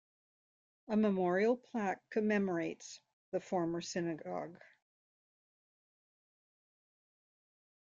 [0.87, 4.59] A memorial plaque commemorates the former synagogue.